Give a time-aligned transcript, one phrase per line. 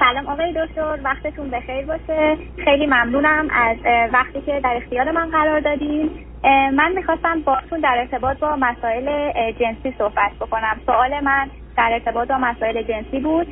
[0.00, 2.36] سلام آقای دکتر وقتتون بخیر باشه.
[2.64, 3.76] خیلی ممنونم از
[4.12, 6.10] وقتی که در اختیار من قرار دادین.
[6.72, 10.80] من می‌خواستم باتون در ارتباط با مسائل جنسی صحبت بکنم.
[10.86, 13.46] سوال من در ارتباط با مسائل جنسی بود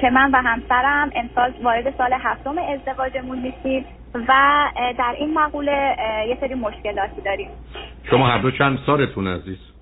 [0.00, 3.84] که من و همسرم امسال وارد سال هفتم ازدواجمون نیستیم
[4.28, 4.34] و
[4.98, 5.96] در این مقوله
[6.28, 7.50] یه سری مشکلاتی داریم.
[8.10, 9.73] شما هر دو چند سالتون عزیز؟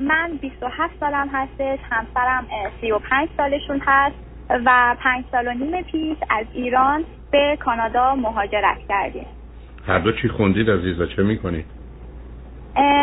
[0.00, 2.46] من 27 سالم هستش همسرم
[2.80, 4.16] 35 سالشون هست
[4.50, 9.26] و پنج سال و نیم پیش از ایران به کانادا مهاجرت کردیم
[9.86, 11.64] هر دو چی خوندید عزیز و چه می‌کنید؟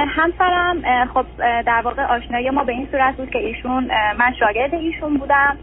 [0.07, 1.25] همسرم خب
[1.65, 3.83] در واقع آشنایی ما به این صورت بود که ایشون
[4.19, 5.57] من شاگرد ایشون بودم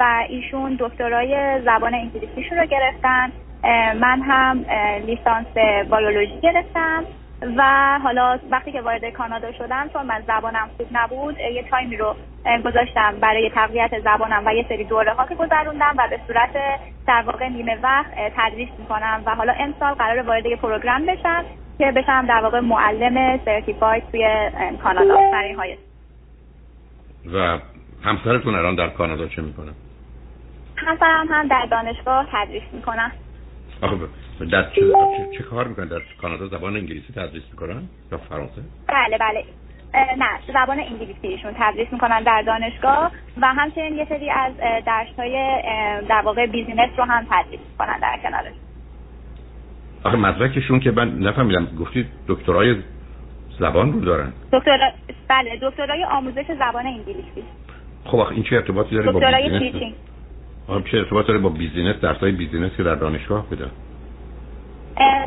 [0.00, 3.32] و ایشون دکترای زبان انگلیسیشون رو گرفتن
[4.00, 4.64] من هم
[5.06, 5.46] لیسانس
[5.90, 7.04] بیولوژی گرفتم
[7.42, 12.16] و حالا وقتی که وارد کانادا شدم چون من زبانم خوب نبود یه تایمی رو
[12.64, 16.50] گذاشتم برای تقویت زبانم و یه سری دوره ها که گذروندم و به صورت
[17.06, 21.44] در واقع نیمه وقت تدریس می‌کنم و حالا امسال قرار وارد یه پروگرام بشم
[21.78, 24.50] که بشم در واقع معلم سرتیفاید توی
[24.82, 25.16] کانادا.
[25.32, 25.76] برای های
[27.32, 27.58] و
[28.02, 29.72] همسرتون الان در کانادا چه می‌کنه؟
[30.76, 33.12] همسرم هم در دانشگاه تدریس می‌کنم
[33.82, 33.96] آخه
[34.46, 34.80] در چه,
[35.38, 39.44] چه کار می‌کنن؟ در کانادا زبان انگلیسی تدریس می‌کنن؟ یا فرانسه؟ بله بله.
[39.94, 44.52] نه زبان انگلیسیشون تدریس می‌کنن در دانشگاه و همچنین یه سری از
[44.86, 45.32] درس های
[46.08, 48.54] در واقع business رو هم تدریس می‌کنن در کنارش.
[50.04, 52.76] آخه مدرکشون که من نفهمیدم گفتید دکترای
[53.58, 54.32] زبان رو دارن.
[54.52, 54.92] دکتر
[55.28, 57.44] بله دکترای آموزش زبان انگلیسی.
[58.04, 59.94] خب آخه این چه ارتباطی داره با business؟
[60.90, 63.66] چه ارتباط داره با business درسای business که در دانشگاه بده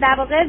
[0.01, 0.45] در واقع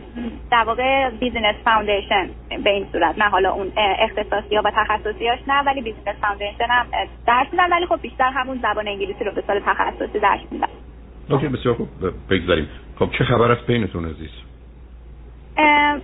[0.51, 2.29] در واقع business foundation
[2.65, 6.87] به این صورت نه حالا اون اختصاصی ها و تخصصیاش نه ولی business foundation هم
[7.27, 10.69] درس میدن ولی خب بیشتر همون زبان انگلیسی رو به سال تخصصی درس میدن.
[11.31, 11.89] OK بسیار خوب
[12.31, 12.69] بگذاریم.
[12.99, 14.31] خب چه خبر از بینتون عزیز؟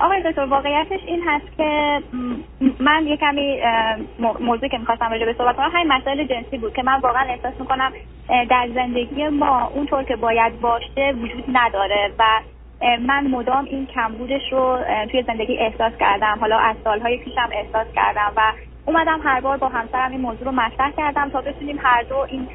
[0.00, 2.00] آقای دکتر واقعیتش این هست که
[2.80, 3.60] من یه کمی
[4.40, 7.60] موضوع که می‌خواستم راجع به صحبت کنم همین مسائل جنسی بود که من واقعا احساس
[7.60, 7.92] می‌کنم
[8.50, 12.24] در زندگی ما اونطور که باید باشه وجود نداره و
[12.80, 14.78] من مدام این کمبودش رو
[15.10, 16.38] توی زندگی احساس کردم.
[16.40, 18.52] حالا از سالهای پیشم احساس کردم و
[18.86, 22.48] اومدم هر بار با همسرم این موضوع رو مطرح کردم تا بتونیم هر دو این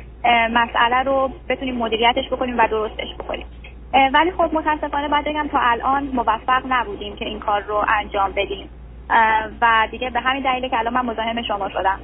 [0.54, 3.46] مسئله رو بتونیم مدیریتش بکنیم و درستش بکنیم.
[4.14, 8.70] ولی خب متاسفانه باید بگم تا الان موفق نبودیم که این کار رو انجام بدیم.
[9.62, 12.00] و دیگه به همین دلیله که الان من مزاحم شما شدم.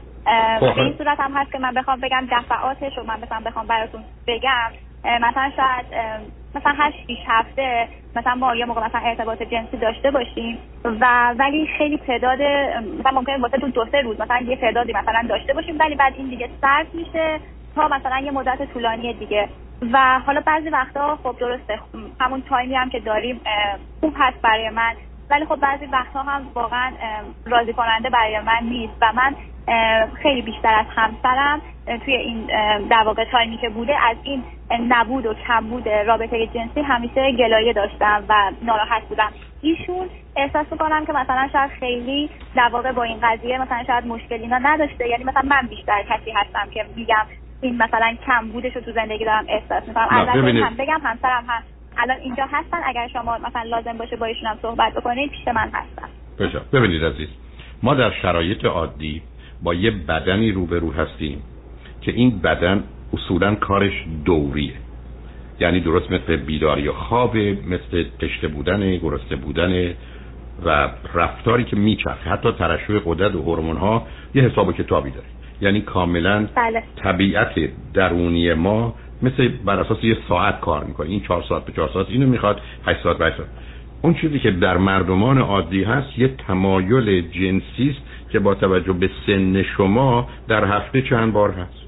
[0.60, 3.68] خب، به این صورت هم هست که من بخوام بگم دفعاتش رو من مثلا بخوام
[3.68, 4.72] براتون بگم.
[5.04, 5.86] مثلا شاید
[6.56, 11.98] مثلا شیش هفته مثلا ما یه موقع مثلا ارتباط جنسی داشته باشیم و ولی خیلی
[11.98, 12.42] تعداد
[13.00, 16.14] مثلا ممکنه واسه تو دو سه روز مثلا یه تعدادی مثلا داشته باشیم ولی بعد
[16.18, 17.40] این دیگه سرد میشه
[17.76, 19.50] تا مثلا یه مدت طولانی دیگه.
[19.94, 21.80] و حالا بعضی وقتا خب درسته
[22.20, 23.42] همون تایمی هم که داریم
[24.00, 24.94] خوب هست برای من
[25.30, 26.92] ولی خب بعضی وقتها هم واقعا
[27.46, 28.94] راضی کننده برای من نیست.
[29.02, 29.36] و من
[30.22, 31.62] خیلی بیشتر از همسرم
[32.06, 32.48] توی این
[32.90, 34.44] در واقع تایمی که بوده از این
[34.90, 39.32] نبود و کمبود رابطه جنسی همیشه گلایه داشتم و ناراحت بودم.
[39.62, 44.48] ایشون احساس می‌کنم که مثلا شاید خیلی در واقع با این قضیه مثلا شاید مشکلی
[44.48, 45.08] نداشته.
[45.08, 47.26] یعنی مثلا من بیشتر کسی هستم که میگم
[47.62, 50.08] این مثلا کم بودش رو تو زندگی دارم احساس می‌کنم.
[50.12, 51.68] البته هم بگم همسرم هست
[51.98, 52.78] الان اینجا هستن.
[52.86, 56.08] اگر شما مثلا لازم باشه با ایشون هم صحبت بکنید پیش من هستن.
[56.74, 57.30] ببینید عزیز.
[57.84, 59.22] ما در شرایط عادی
[59.64, 61.42] با یه بدنی روبرو هستیم
[62.02, 62.84] که این بدن
[63.14, 64.74] اصولا کارش دوریه.
[65.60, 69.94] یعنی درست مثل بیداری و خواب مثل تشته بودن گرسته بودن
[70.66, 72.30] و رفتاری که میچرخه.
[72.30, 75.26] حتی ترشح قدرت و هورمون ها یه حساب و کتابی داره.
[75.62, 76.84] یعنی کاملا بله.
[76.96, 81.10] طبیعت درونی ما مثل بر اساس یه ساعت کار می‌کنه.
[81.10, 83.50] این چهار ساعت به چهار ساعت اینو می‌خواد هشت ساعت به ساعت.
[84.02, 89.10] اون چیزی که در مردمان عادی هست یه تمایل جنسی است که با توجه به
[89.26, 91.82] سن شما در هفته چند بار هست.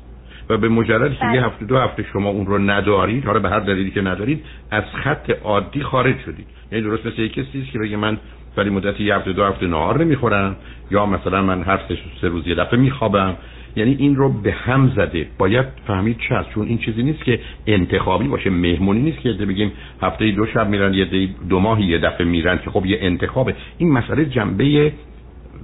[0.50, 1.42] و به مجرد که یه بله.
[1.42, 5.30] هفته دو هفته شما اون رو ندارید حالا به هر دلیلی که ندارید از خط
[5.44, 6.46] عادی خارج شدید.
[6.72, 8.18] یعنی درست مثل یک کسی که بگه من
[8.58, 10.56] ولی مدت یه هفته دو هفته نهار نمی‌خورم
[10.92, 11.80] یا مثلا من هر
[12.22, 13.36] سه روز یه دفعه میخوابم.
[13.76, 15.28] یعنی این رو به هم زده.
[15.38, 19.72] باید فهمید چه هست چون این چیزی نیست که انتخابی باشه مهمونی نیست که بگیم
[20.02, 23.56] هفته دو شب میرن یه دو ماهی یه دفعه میرن که خب یه انتخابه.
[23.78, 24.92] این مسئله جنبه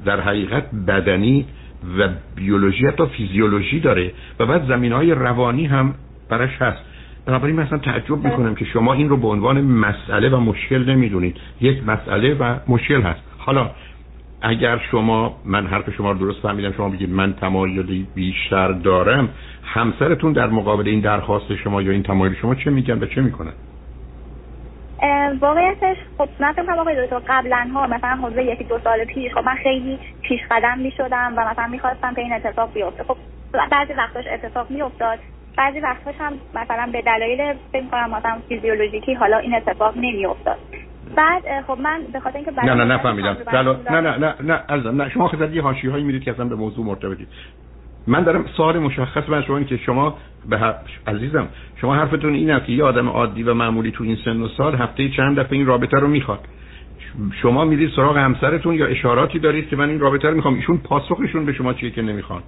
[0.05, 1.45] در حقیقت بدنی
[1.99, 5.93] و بیولوژی حتی فیزیولوژی داره و بعد زمین های روانی هم
[6.29, 6.81] برش هست.
[7.25, 11.37] بنابراین مثلا تعجب می‌کنم که شما این رو به عنوان مسئله و مشکل نمی‌دونید.
[11.61, 13.21] یک مسئله و مشکل هست.
[13.37, 13.69] حالا
[14.41, 19.29] اگر شما من حرف شما رو درست فهمیدم شما بگید من تمایلی بیشتر دارم
[19.63, 23.53] همسرتون در مقابل این درخواست شما یا این تمایل شما چه میگن و چه می‌کنن؟
[25.41, 29.33] واقعیتش خب من فکر کنم آقای دکتر قبلا ها مثلا حدود یکی دو سال پیش
[29.33, 33.03] خب من خیلی پیش قدم می شدم و مثلا می‌خواستم که این اتفاق بیفته.
[33.03, 33.17] خب
[33.71, 35.19] بعضی وقتاش اتفاق میافتاد
[35.57, 40.57] بعضی وقتاش هم مثلا به دلایل فکر کنم مثلا فیزیولوژیکی حالا این اتفاق نمیافتاد.
[41.15, 43.37] بعد خب من به خاطر اینکه نه نه نفهمیدم.
[43.91, 45.09] نه نه نه نه نه نه.
[45.09, 47.27] شما خیلی یه حاشیه‌ای میرید که اصلا به موضوع مرتبطی.
[48.07, 50.17] من دارم سوال مشخص من شما این که شما
[50.49, 50.75] به
[51.07, 51.47] عزیزم
[51.81, 54.75] شما حرفتون این است که یه آدم عادی و معمولی تو این سن و سال
[54.75, 56.39] هفته چند دفعه این رابطه رو می‌خواد.
[57.41, 61.45] شما میرید سراغ همسرتون یا اشاراتی دارید که من این رابطه رو می‌خوام؟ ایشون پاسخشون
[61.45, 62.41] به شما چیه که نمی‌خوان؟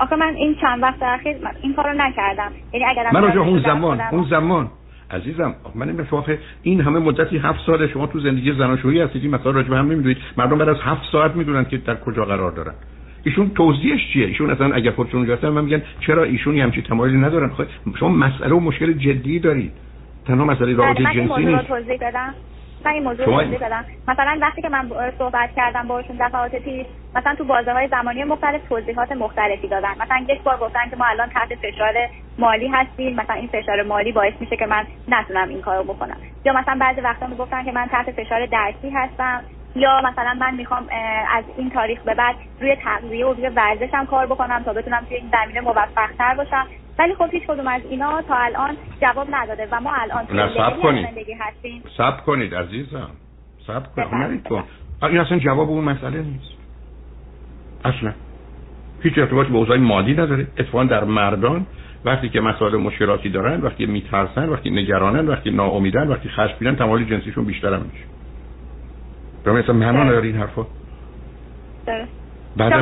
[0.00, 2.52] آخه من این چند وقت اخیر این کارو نکردم.
[2.72, 4.70] یعنی اگر من اون زمان اون زمان.
[5.10, 6.06] عزیزم من این
[6.62, 9.86] این همه مدتی هفت سال شما تو زندگی زناشویی هستید این مثلا راجع به هم
[9.86, 10.18] نمی‌دونید.
[10.36, 12.74] مردم بعد از هفت ساعت می‌دونن که در کجا قرار دارن.
[13.26, 17.18] ایشون توضیحش چیه؟ ایشون اصلا اگر خودشون اونجا هستن من میگن چرا ایشون همچی تمایلی
[17.18, 17.64] ندارن؟ خب
[18.00, 19.72] شما مسئله و مشکل جدی دارید.
[20.26, 21.70] تنها مسئله رابطه جنسی نیست.
[22.84, 23.44] من این موضوع.
[23.44, 23.84] بدم.
[24.08, 28.68] مثلا وقتی که من صحبت کردم باشون دفعات پیش مثلا تو بازه های زمانی مختلف
[28.68, 29.92] توضیحات مختلفی دادن.
[30.00, 31.94] مثلا یک بار گفتن که ما الان تحت فشار
[32.38, 33.14] مالی هستیم.
[33.14, 36.16] مثلا این فشار مالی باعث میشه که من نتونم این کارو بکنم.
[36.44, 39.40] یا مثلا بعضی وقتا می‌گفتن که من تحت فشار درسی هستم.
[39.76, 40.86] یا مثلا من می‌خوام
[41.36, 45.16] از این تاریخ به بعد روی تغذیه و روی ورزشم کار بکنم تا بتونم توی
[45.16, 46.66] این زمینه موفقتر باشم.
[46.98, 51.32] ولی خب هیچ کدوم از اینا تا الان جواب نداده و ما الان توی زندگی
[51.32, 51.82] هستیم.
[51.96, 53.10] سب کنید عزیزم.
[53.66, 54.42] سب کنید.
[54.44, 54.64] خب کن
[55.02, 56.52] این اصلا جواب اون مسئله نیست.
[57.84, 58.12] اصلا.
[59.02, 60.46] هیچ ارتباطی به اوضاع مادی نداره.
[60.58, 61.66] اتفاقا در مردان
[62.04, 67.44] وقتی که مسائل مشکلاتی دارن وقتی میترسن وقتی نگرانن وقتی ناامیدن وقتی خشمگینن تمایل جنسیشون
[67.44, 68.04] بیشتر هم میشه.
[69.46, 70.66] به مثلا معنی داره این حرفا؟
[72.56, 72.72] بعد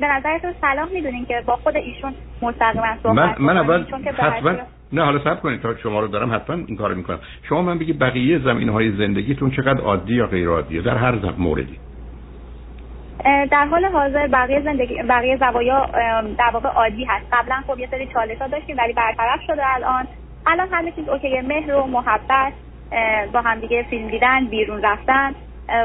[0.00, 3.84] به نظرتون سلام می‌دونین که با خود ایشون مستقیما صحبت من من اول
[4.18, 4.56] حتما
[4.92, 7.18] نه حالا صبر کنید تا شما رو دارم حتما این کارو می‌کنم.
[7.48, 11.34] شما من بگید بقیه زمین های زندگیتون چقدر عادی یا غیر عادیه در هر زمین
[11.38, 11.78] موردی.
[13.50, 15.86] در حال حاضر بقیه زندگی بقیه زوایا
[16.38, 17.26] در واقع عادی هست.
[17.32, 20.06] قبلا خب یه سری چالش ها داشتیم ولی برطرف شده الان
[20.46, 22.52] الان همه چیز اوکی مهر و محبت
[23.32, 25.34] با هم دیگه فیلم دیدن بیرون رفتن.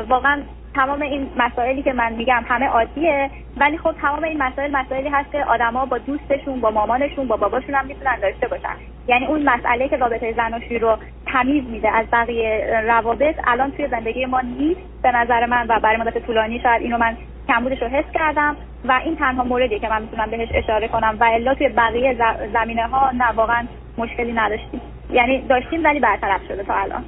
[0.08, 0.42] واقعا
[0.76, 5.32] تمام این مسائلی که من میگم همه عادیه ولی خب تمام این مسائل مسائلی هست
[5.32, 8.76] که آدما با دوستشون با مامانشون با باباشون هم می‌تونن داشته باشن.
[9.08, 14.26] یعنی اون مسئله که رابطه زناشویی رو تمیز میده از بقیه روابط الان توی زندگی
[14.26, 17.18] ما نیست به نظر من و برای مدت طولانی شاید اینو من
[17.48, 18.56] کمبودش رو حس کردم
[18.86, 22.18] و این تنها موردی که من می‌تونم بهش اشاره کنم و الا توی بقیه
[22.54, 23.68] زمینه ها نه واقعا
[23.98, 24.82] مشکلی نداشتیم.
[25.10, 27.06] یعنی داشتیم ولی برطرف شده تا الان.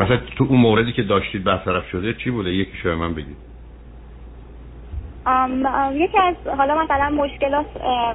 [0.00, 3.36] مثلا تو اون موردی که داشتید برطرف شده چی بوده؟ یکی شما من بگید.
[5.92, 7.66] یکی از حالا مثلا مشکلات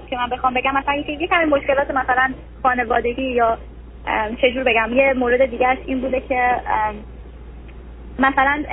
[0.10, 2.34] که من بخوام بگم مثلا یکی یکی از مشکلات مثلا
[2.64, 3.58] خانوادگی یا
[4.42, 6.56] چجور بگم یه مورد دیگه این بوده که
[8.20, 8.64] مثلا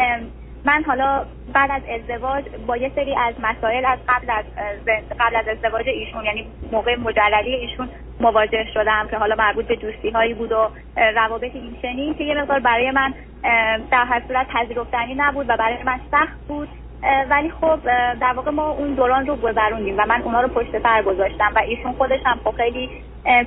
[0.65, 4.45] من حالا بعد از ازدواج با یه سری از مسائل از قبل از
[5.21, 7.89] قبل از ازدواج ایشون یعنی موقع مجللی ایشون
[8.23, 12.61] مواجه شدم که حالا مربوط به دوستی هایی بود و روابط این که یه مقدار
[12.61, 13.15] برای من
[13.91, 16.69] در هر صورت پذیرفتنی نبود و برای من سخت بود.
[17.31, 17.79] ولی خب
[18.21, 21.59] در واقع ما اون دوران رو گذروندیم و من اونا رو پشت سر گذاشتم و
[21.59, 22.91] ایشون خودش هم خب خیلی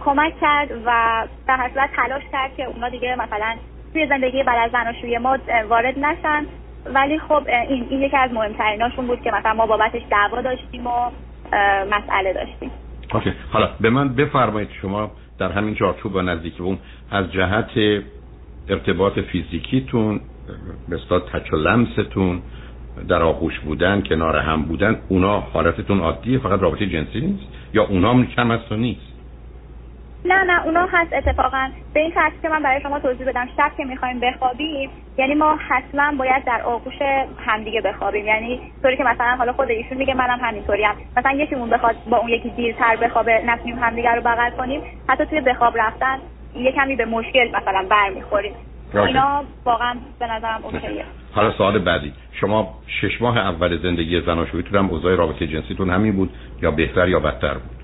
[0.05, 3.55] کمک کرد و در هر صورت تلاش کرد که اونا دیگه مثلا
[3.93, 5.37] توی زندگی بعد از زناشویی ما
[5.69, 6.45] وارد نشن.
[6.85, 11.11] ولی خب این این یکی از مهمتریناشون بود که مثلا ما بابتش دعوا داشتیم و
[11.91, 12.71] مسئله داشتیم.
[13.15, 13.33] اوکی.
[13.51, 16.77] حالا به من بفرمایید شما در همین چارچوب و نزدیکی اون
[17.11, 17.69] از جهت
[18.69, 20.21] ارتباط فیزیکیتون
[20.89, 22.41] مثلا تچ و لمستون
[23.07, 27.43] در آغوش بودن کنار هم بودن اونا حالتتون عادیه فقط رابطه جنسی نیست؟
[27.73, 29.14] یا اونا هم کم است و نیست؟
[30.25, 31.69] نه نه اونا هست اتفاقا.
[31.93, 35.55] به این ترتیب که من برای شما توضیح بدم شب که می‌خوایم بخوابیم یعنی ما
[35.69, 37.01] حتما باید در آغوش
[37.45, 38.25] همدیگه بخوابیم.
[38.25, 40.89] یعنی طوری که مثلا حالا خود ایشون میگه منم همینطوریم.
[41.17, 44.81] مثلا یکیمون بخواد با اون یکی دیرتر بخوابه نتونیم همدیگه رو بغل کنیم.
[45.09, 46.17] حتی توی بخواب رفتن
[46.55, 48.53] یه کمی به مشکل مثلا برمیخوریم.
[48.93, 51.05] اینا واقعا به نظرم اوکیه.
[51.33, 52.13] حالا سوال بعدی.
[52.31, 56.29] شما شش ماه اول زندگی زناشوییتون هم اوضاع رابطه جنسیتون همین بود
[56.61, 57.75] یا بهتر یا بدتر بود؟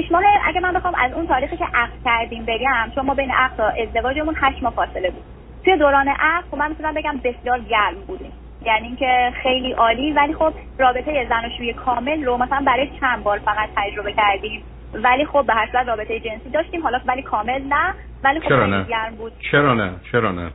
[0.00, 3.30] پیش ماه اگه من بخوام از اون تاریخی که عقد کردیم بگم چون ما بین
[3.30, 5.22] عقد تا ازدواجمون هشت ماه فاصله بود.
[5.64, 8.32] توی دوران عقد خب من می‌تونم بگم بسیار گرم بودیم.
[8.66, 13.68] یعنی اینکه خیلی عالی ولی خب رابطه زناشویی کامل رو مثلا برای چند بار فقط
[13.76, 14.62] تجربه کردیم.
[14.94, 18.66] ولی خب به هر صورت رابطه جنسی داشتیم حالا ولی کامل نه ولی خب چرا
[18.66, 19.32] نه؟ گرم بود.
[19.50, 20.50] چرا نه؟ چرا نه؟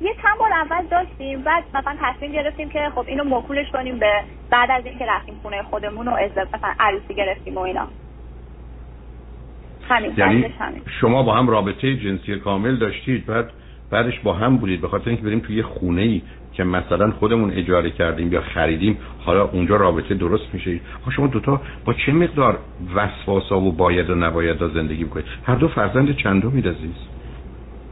[0.00, 4.12] یه چند بار اول داشتیم بعد مثلا تصمیم گرفتیم که خب اینو موکولش کنیم به
[4.50, 7.88] بعد از اینکه رفتیم خونه خودمون و ازدواج مثلا عروسی گرفتیم و اینا.
[9.88, 10.54] همین یعنی
[11.00, 13.50] شما با هم رابطه جنسی کامل داشتید بعد
[13.90, 16.22] بعدش با هم بودید به خاطر اینکه بریم توی خونه ای
[16.52, 20.80] که مثلا خودمون اجاره کردیم یا خریدیم حالا اونجا رابطه درست میشه.
[21.16, 22.58] شما دوتا با چه مقدار
[22.94, 27.15] وسواسا و باید و نباید زندگی می‌کنید؟ هر دو فرزند چندمی عزیز؟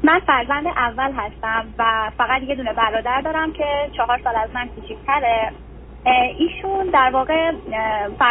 [0.04, 3.64] من فرزند اول هستم و فقط یه دونه برادر دارم که
[3.96, 5.52] چهار سال از من کوچیک‌تره.
[6.38, 7.52] ایشون در واقع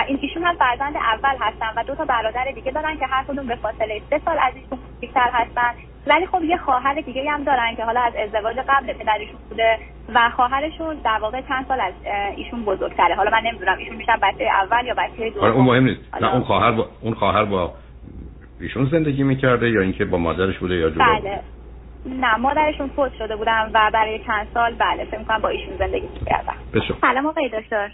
[0.08, 3.56] ایشون هم فرزند اول هستن و دو تا برادر دیگه دارن که هر کدوم به
[3.56, 5.74] فاصله سه سال از ایشون کوچیک‌تر هستن.
[6.08, 9.78] ولی خب یه خواهر دیگه هم دارن که حالا از ازدواج قبل پدرشون بوده
[10.14, 11.94] و خواهرشون در واقع چند سال از
[12.36, 13.16] ایشون بزرگتره.
[13.16, 15.52] حالا من نمی‌دونم ایشون میشن بچه اول یا بچه دوم.
[15.52, 16.02] اون مهم نیست.
[16.22, 17.74] نه اون خواهر با اون خواهر با
[18.62, 21.40] ایشون زندگی می‌کرده یا اینکه با مادرش بوده یا جدا؟ بله.
[22.06, 26.08] نه مادرشون فوت شده بودم و برای چند سال بله فکر می‌کنم با ایشون زندگی
[26.20, 26.56] می‌کردم
[27.02, 27.92] سلام آقای دکتر.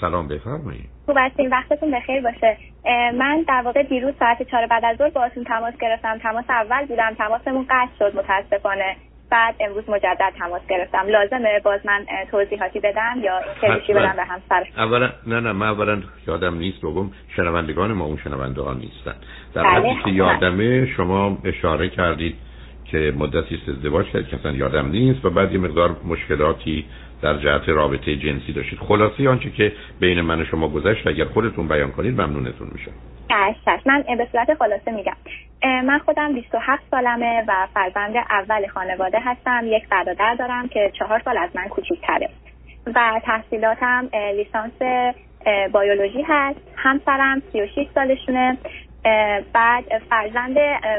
[0.00, 0.88] سلام بفرمایید.
[1.06, 2.56] خوب هستین؟ وقتتون بخیر باشه.
[3.14, 6.18] من در واقع دیروز ساعت چهار بعد از ظهر باهاتون تماس گرفتم.
[6.18, 7.14] تماس اول بودم.
[7.18, 8.96] تماسمون قطع شد متاسفانه.
[9.30, 11.06] بعد امروز مجدد تماس گرفتم.
[11.08, 16.02] لازمه باز من توضیحاتی بدم یا اینکه بدم به همسر اولا نه نه من اولا
[16.26, 16.80] یادم نیست.
[16.80, 19.14] بگم شنوندگان ما اون شنونده ها نیستن.
[19.54, 22.36] در بله، حالی که یادمه شما اشاره کردید
[22.90, 25.24] که مدتی است ازدواج کرد که اصلا یادم نیست.
[25.24, 26.84] و بعد یه مقدار مشکلاتی
[27.22, 28.78] در جهت رابطه جنسی داشتید.
[28.78, 32.90] خلاصه آنچه که بین من و شما گذشت اگر خودتون بیان کنید ممنونتون میشم.
[33.86, 35.16] من به صورت خلاصه میگم.
[35.62, 39.60] من خودم 27 سالمه و فرزند اول خانواده هستم.
[39.64, 42.28] یک برادر دارم که چهار سال از من کوچیکتره
[42.94, 44.82] و تحصیلاتم لیسانس
[45.72, 46.60] بیولوژی هست.
[46.76, 48.58] همسرم 36 سالشونه.
[49.52, 50.58] بعد فرزند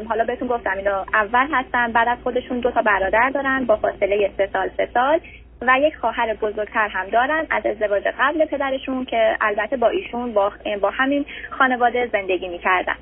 [0.09, 4.31] حالا بهتون گفتم اینو اول هستن بعد از خودشون دو تا برادر دارن با فاصله
[4.37, 5.19] سه سال سه سال
[5.61, 10.51] و یک خواهر بزرگتر هم دارن از ازدواج قبل پدرشون که البته با ایشون با,
[10.81, 12.95] با همین خانواده زندگی می‌کردن.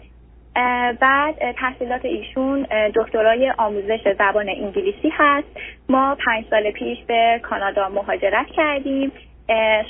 [1.00, 5.48] بعد تحصیلات ایشون دکترای آموزش زبان انگلیسی هست.
[5.90, 9.12] ما پنج سال پیش به کانادا مهاجرت کردیم.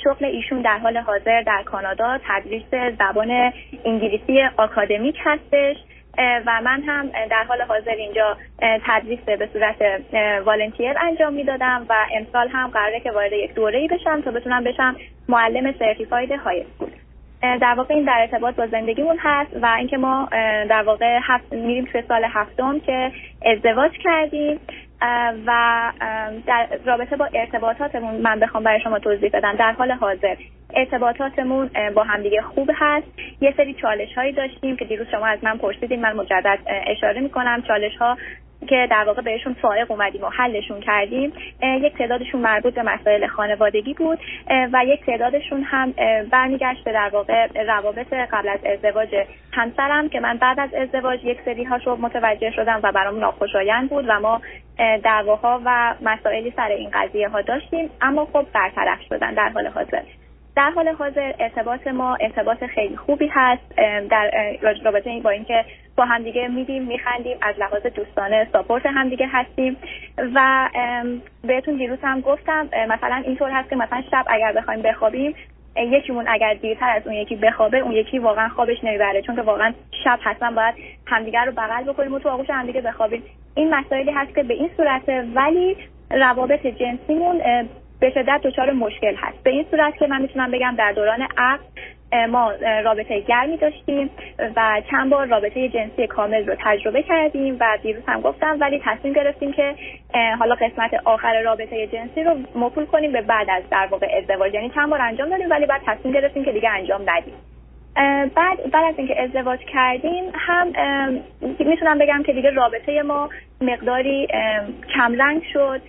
[0.04, 3.52] شغل ایشون در حال حاضر در کانادا تدریس زبان
[3.84, 5.76] انگلیسی آکادمیک هستش
[6.18, 9.76] و من هم در حال حاضر اینجا تدریس به صورت
[10.46, 14.96] والنتیر انجام می‌دادم و امسال هم قراره که وارد یک دوره‌ای بشم تا بتونم بشم
[15.28, 16.90] معلم سرتیفاید های اسکول.
[17.42, 20.28] در واقع این در ارتباط با زندگیمون هست و اینکه ما
[20.68, 23.12] در واقع هفت میریم توی سال هفتم که
[23.46, 24.60] ازدواج کردیم.
[25.46, 25.92] و
[26.46, 29.56] در رابطه با ارتباطاتمون من بخوام برای شما توضیح بدم.
[29.56, 30.36] در حال حاضر
[30.74, 33.06] ارتباطاتمون با همدیگه خوب هست.
[33.40, 37.62] یه سری چالش هایی داشتیم که دیروز شما از من پرسیدیم من مجدد اشاره می‌کنم.
[37.62, 38.16] چالش ها
[38.66, 43.94] که در واقع بهشون فائق اومدیم و حلشون کردیم یک تعدادشون مربوط به مسائل خانوادگی
[43.94, 44.18] بود
[44.72, 45.94] و یک تعدادشون هم
[46.30, 49.08] برمیگشت به در واقع روابط قبل از ازدواج
[49.52, 54.04] همسرم که من بعد از ازدواج یک سری هاشو متوجه شدم و برام ناخوشایند بود
[54.08, 54.40] و ما
[55.04, 60.02] دعواها و مسائلی سر این قضیه ها داشتیم اما خب برطرف شدن در حال حاضر.
[60.56, 63.62] در حال حاضر ارتباط ما ارتباط خیلی خوبی هست
[64.10, 64.30] در
[64.84, 65.64] رابطه با اینکه
[65.98, 69.76] با همدیگه میدیم میخندیم از لحاظ دوستانه ساپورت همدیگه هستیم
[70.34, 70.68] و
[71.42, 75.34] بهتون دیروز هم گفتم مثلا اینطور هست که مثلا شب اگر بخوایم بخوابیم
[75.76, 79.72] یکیمون اگر دیرتر از اون یکی بخوابه اون یکی واقعا خوابش نمی‌بره چون که واقعا
[80.04, 80.74] شب حتما باید
[81.06, 83.22] همدیگه رو بغل بکنیم و تو آغوش همدیگه بخوابیم.
[83.54, 85.76] این مسائلی هست که به این صورته ولی
[86.10, 87.38] روابط جنسیمون
[88.00, 89.42] به شدت دچار مشکل هست.
[89.42, 91.64] به این صورت که من می‌تونم بگم در دوران عقل
[92.12, 92.52] ما
[92.84, 94.10] رابطه گرمی داشتیم
[94.56, 99.12] و چند بار رابطه جنسی کامل رو تجربه کردیم و دیروز هم گفتم ولی تصمیم
[99.12, 99.74] گرفتیم که
[100.38, 104.54] حالا قسمت آخر رابطه جنسی رو مکول کنیم به بعد از در واقع ازدواج.
[104.54, 107.34] یعنی چند بار انجام دادیم ولی بعد تصمیم گرفتیم که دیگه انجام ندیم.
[108.34, 110.72] بعد بعد از اینکه ازدواج کردیم هم
[111.40, 113.28] می‌تونم بگم که دیگه رابطه ما
[113.60, 114.28] مقداری
[114.94, 115.80] کمرنگ شد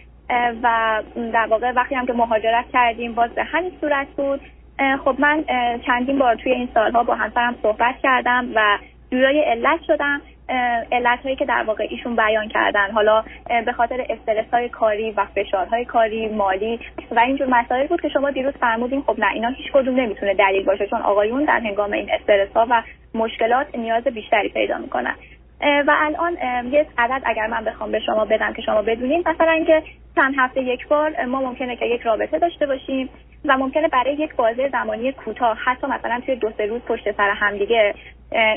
[0.63, 1.01] و
[1.33, 4.41] در واقع وقتی هم که مهاجرت کردیم باز به همین صورت بود.
[5.05, 5.43] خب من
[5.85, 8.77] چندین بار توی این سالها با همسرم صحبت کردم و
[9.11, 10.21] جورای علت شدم.
[10.91, 12.91] علت هایی که در واقع ایشون بیان کردن.
[12.91, 13.23] حالا
[13.65, 16.79] به خاطر استرس های کاری و فشارهای کاری مالی
[17.11, 20.65] و اینجور مسائل بود که شما دیروز فرمودین خب نه اینا هیچ کدوم نمی‌تونه دلیل
[20.65, 22.83] باشه چون آقایون در هنگام این استرس ها و
[23.13, 25.15] مشکلات نیاز بیشتری پیدا می‌کنن.
[25.61, 26.37] و الان
[26.71, 29.83] یه عدد اگر من بخوام به شما بدم که شما بدونین مثلا که
[30.15, 33.09] چند هفته یک بار ما ممکنه که یک رابطه داشته باشیم.
[33.45, 37.29] و ممکنه برای یک بازه زمانی کوتاه حتی مثلا توی دو سه روز پشت سر
[37.29, 37.93] هم دیگه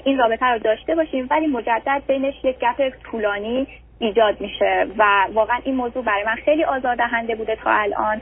[0.05, 1.27] این رابطه رو داشته باشیم.
[1.31, 3.67] ولی مجدد بینش یک گپ طولانی
[3.99, 8.21] ایجاد میشه و واقعا این موضوع برای من خیلی آزاردهنده بوده تا الان.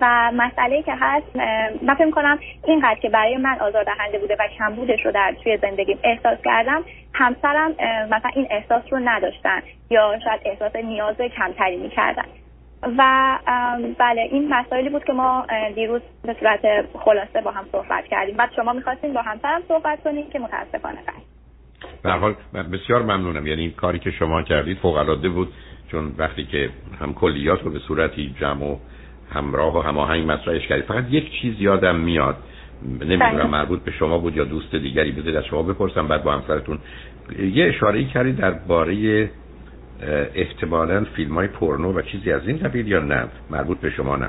[0.00, 1.36] و مسئله که هست
[1.82, 5.98] من فکر کنم اینقدر که برای من آزاردهنده بوده و کمبودش رو در توی زندگیم
[6.04, 6.84] احساس کردم
[7.14, 7.70] همسرم
[8.10, 12.24] مثلا این احساس رو نداشتن یا شاید احساس نیاز کمتری می‌کردن.
[12.98, 13.38] و
[13.98, 16.60] بله این مسائلی بود که ما دیروز به صورت
[17.04, 18.36] خلاصه با هم صحبت کردیم.
[18.36, 20.98] بعد شما می‌خواستین با همسرم صحبت کنیم که متاسفانه
[22.02, 22.34] به حال
[22.72, 23.46] بسیار ممنونم.
[23.46, 25.52] یعنی این کاری که شما کردید فوق العاده بود
[25.90, 26.70] چون وقتی که
[27.00, 28.76] هم کلیات رو به صورتی جمع و
[29.32, 32.36] همراه و هماهنگ مطرحش کردید فقط یک چیز یادم میاد.
[32.82, 33.46] نمی‌دونم بله.
[33.46, 36.78] مربوط به شما بود یا دوست دیگری بذارید از شما بپرسم بعد با همسرتون.
[37.38, 39.30] یه اشاره کردید درباره
[40.34, 44.28] احتمالا فیلم های پورنو و چیزی از این قبیل یا نه؟ مربوط به شما نه؟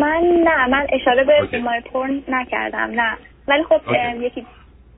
[0.00, 3.16] من نه من اشاره به فیلم های پورن نکردم نه.
[3.48, 3.80] ولی خب
[4.20, 4.46] یکی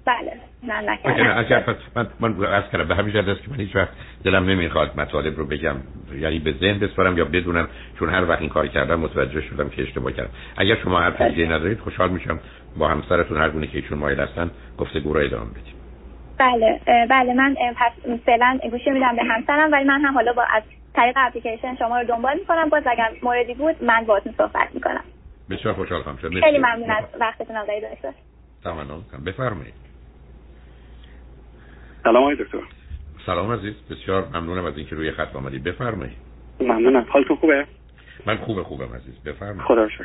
[0.05, 1.77] بله نه نکردم.
[1.97, 3.89] من من از کردم به همین جهت که من هیچ وقت
[4.25, 5.77] دلم نمی‌خواد مطالب رو بگم
[6.19, 7.69] یعنی به ذهن بسپارم یا بدونم
[7.99, 10.31] چون هر وقت این کار کردم متوجه شدم که اشتباه کردم.
[10.57, 12.41] اگر شما هر دیگه ندارید خوشحال میشم
[12.79, 15.78] با همسرتون هر گونه که ایشون مایل هستن گفتگو رو ادامه بدیم.
[16.39, 16.81] بله
[17.11, 17.93] بله من پس
[18.27, 20.63] فعلا گوشی میدم به همسرم ولی من هم حالا با از
[20.95, 22.69] طریق اپلیکیشن شما رو دنبال می‌کنم.
[22.69, 25.05] باز اگر موردی بود من باهاتون صحبت می‌کنم.
[25.51, 28.13] بسیار خوشحال خواهم خیلی ممنون از وقتتون آقای دکتر.
[28.65, 29.75] تمام بفرمایید.
[32.05, 32.59] سلام آقای دکتر.
[33.27, 33.75] سلام عزیز.
[33.91, 35.65] بسیار ممنونم از اینکه روی خط آمدید.
[35.65, 36.17] بفرمایید.
[36.61, 37.07] ممنونم.
[37.09, 37.67] حالتون خوبه؟
[38.27, 39.23] من خوبه خوبم عزیز.
[39.23, 39.63] بفرمایید.
[39.63, 40.05] خدا شکر.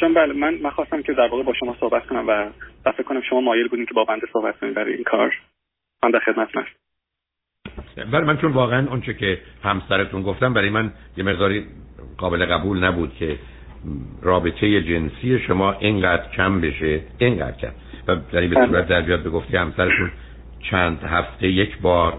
[0.00, 3.20] جان بله من من خواستم که در واقع با شما صحبت کنم و فکر کنم
[3.20, 5.34] شما مایل بودین که با بنده صحبت کنید برای این کار.
[6.02, 8.10] من در خدمت هستم.
[8.12, 11.66] بله من چون واقعا اونچه که همسرتون گفتم برای من یه مقداری
[12.18, 13.38] قابل قبول نبود که
[14.22, 17.72] رابطه جنسی شما اینقدر کم بشه اینقدر کم.
[18.08, 18.66] و این به.
[18.66, 20.10] صورت در بیاد به گفته همسرتون
[20.70, 22.18] چند هفته یک بار.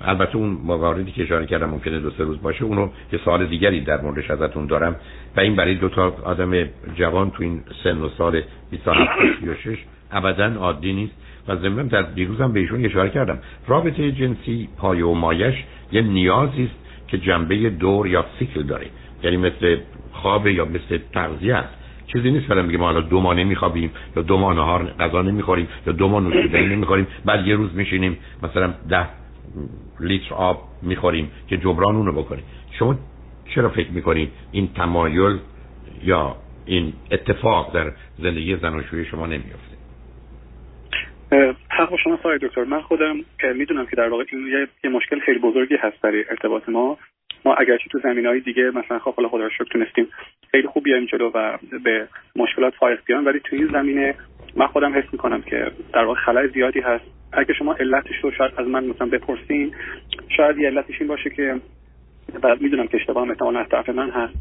[0.00, 3.80] البته اون مواردی که اشاره کردم ممکنه دو سه روز باشه اونو یه سال دیگری
[3.80, 4.96] در موردش ازتون دارم.
[5.36, 6.64] و این برای دو تا آدم
[6.94, 9.78] جوان تو این سن و سال 27 36
[10.10, 11.14] ابدا عادی نیست.
[11.48, 13.38] و ضمن در دیروزم به ایشون اشاره کردم.
[13.66, 15.54] رابطه جنسی پای و مایش
[15.92, 16.74] یه نیازی است
[17.08, 18.86] که جنبه دور یا سیکل داره.
[19.22, 19.76] یعنی مثل
[20.12, 21.74] خواب یا مثل تغذیه است.
[22.12, 25.68] چیزی نیست برای میگه ما حالا دو ماه نمیخوابیم یا دو ماه نهار غذا نمی‌خوریم
[25.86, 27.06] یا دو ماه نوشیدنی نمی‌خوریم.
[27.24, 29.06] بعد یه روز میشینیم مثلا ده
[30.00, 32.44] لیتر آب می‌خوریم که جبران اونو بکنیم
[32.78, 32.96] شما
[33.54, 35.38] چرا فکر می‌کنید این تمایل
[36.02, 39.76] یا این اتفاق در زندگی زناشویی شما نمیافته؟
[41.68, 43.16] حق شما سای دکتر من خودم
[43.54, 46.98] می‌دونم که در واقع این یه مشکل خیلی بزرگی هست برای ارتباط ما.
[47.44, 50.08] ما اگرچه تو زمین های دیگه مثلا خب خدا شکر تونستیم
[50.50, 54.14] خیلی خوب بیایم جلو و به مشکلات فائق بیان ولی تو این زمینه
[54.56, 57.04] من خودم حس می‌کنم که در واقع خلای زیادی هست.
[57.32, 59.74] اگه شما علتش رو شاید از من مثلا بپرسین
[60.36, 61.60] شاید یه علتش این باشه که
[62.42, 64.34] و می‌دونم که اشتباه احتمالا از طرف من هست.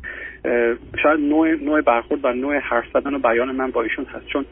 [1.03, 4.27] شاید نوع نوع برخورد و نوع حرف زدن و بیان من با ایشون هست.
[4.27, 4.45] چون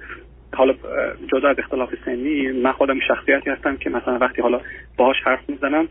[0.54, 0.74] حالا
[1.34, 4.62] جدا از اختلاف سنی من خودم شخصیتی هستم که مثلا وقتی حالا
[4.98, 5.88] باهاش حرف می‌زنم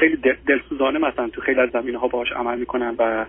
[0.00, 3.26] خیلی دلسوزانه مثلا تو خیلی از زمینه ها باهاش عمل می‌کنم و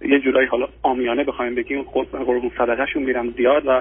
[0.00, 3.80] یه جورایی حالا آمیانه بخوایم بگیم خود قربون صدقهشون میرم زیاد و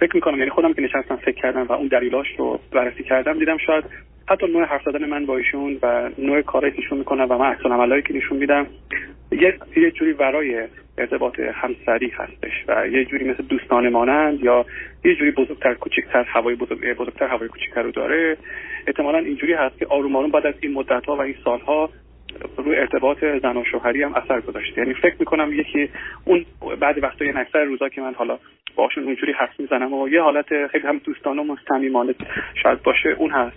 [0.00, 3.56] فکر می‌کنم یعنی خودم که نشستم فکر کردم و اون دلیلاش رو بررسی کردم دیدم
[3.56, 3.84] شاید
[4.28, 7.46] حتی نوع حرف زدن من با ایشون و نوع کاری که ایشون می‌کنن و من
[7.46, 8.66] عکس عملایی که نشون میدم
[9.32, 14.66] یه یه جوری برای ارتباط همسری هستش و یه جوری مثل دوستانه مانند یا
[15.04, 18.36] یه جوری بزرگتر کوچکتر هوای بزرگ بزرگتر هوای کوچکتر رو داره.
[18.86, 21.90] احتمالا اینجوری هست که آروم آروم بعد از این مدت ها و این سالها
[22.56, 24.80] روی ارتباط زن و شوهری هم اثر گذاشته.
[24.80, 25.88] یعنی فکر می‌کنم یکی
[26.24, 26.44] اون
[26.80, 28.38] بعد وقتا یه اکثر روزا که من حالا
[28.76, 31.56] باشون اونجوری حرف می‌زنم و یه حالت خیلی هم دوستانه و
[32.62, 33.56] شاید باشه اون هست.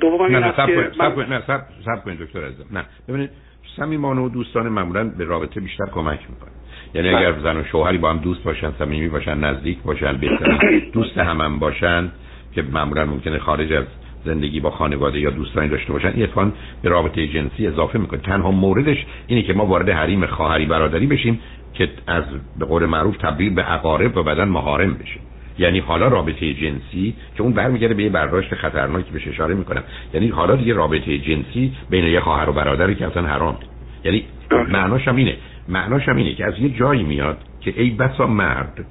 [0.00, 1.26] دوم نه نه سب من...
[1.28, 2.64] نه سب سب کنید دکتر عزیزم.
[2.70, 2.84] نه.
[3.08, 3.30] ببینید
[3.76, 6.50] صمیمانه و دوستانه معمولا به رابطه بیشتر کمک می‌کنه
[6.94, 7.18] یعنی بله.
[7.18, 10.58] اگر زن و شوهری با هم دوست باشن صمیمی باشن نزدیک باشن بهتر
[10.94, 12.10] دوست هم, هم باشن
[12.54, 13.84] که معمولا ممکنه خارج از
[14.24, 16.50] زندگی با خانواده یا دوستانی داشته باشن این اتفاقا
[16.82, 18.20] به رابطه جنسی اضافه می‌کنه.
[18.20, 21.40] تنها موردش اینه که ما وارد حریم خواهری برادری بشیم
[21.74, 22.24] که از
[22.58, 25.22] به قول معروف تبدیل به عقارب و بدن محارم بشیم.
[25.58, 29.82] یعنی حالا رابطه جنسی که اون برمیگرده به یه برداشت خطرناکی بهش اشاره می‌کنم.
[30.14, 33.56] یعنی حالا دیگه رابطه جنسی بین یه خواهر و برادری که اصلا حرام.
[34.04, 34.24] یعنی
[34.68, 35.36] معناش هم اینه.
[35.68, 38.86] معناش هم اینه که از یه جایی میاد که ای بسا مرد